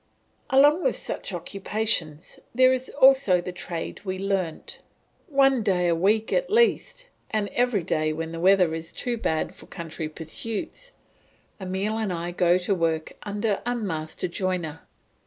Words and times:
Along 0.49 0.83
with 0.83 0.95
such 0.95 1.31
occupations 1.31 2.39
there 2.55 2.73
is 2.73 2.89
also 2.89 3.39
the 3.39 3.51
trade 3.51 4.01
we 4.03 4.17
learnt. 4.17 4.81
One 5.27 5.61
day 5.61 5.87
a 5.87 5.93
week 5.93 6.33
at 6.33 6.49
least, 6.49 7.05
and 7.29 7.49
every 7.49 7.83
day 7.83 8.11
when 8.11 8.31
the 8.31 8.39
weather 8.39 8.73
is 8.73 8.91
too 8.93 9.15
bad 9.15 9.53
for 9.53 9.67
country 9.67 10.09
pursuits, 10.09 10.93
Emile 11.61 11.99
and 11.99 12.11
I 12.11 12.31
go 12.31 12.57
to 12.57 12.73
work 12.73 13.11
under 13.21 13.61
a 13.63 13.75
master 13.75 14.27
joiner. 14.27 14.81